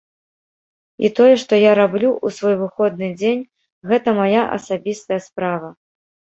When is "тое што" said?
1.19-1.53